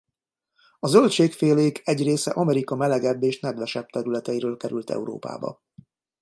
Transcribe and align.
A 0.79 0.87
zöldségfélék 0.87 1.81
egy 1.87 2.03
része 2.03 2.31
Amerika 2.31 2.75
melegebb 2.75 3.23
és 3.23 3.39
nedvesebb 3.39 3.85
területeiről 3.89 4.57
került 4.57 4.89
Európába. 4.89 5.61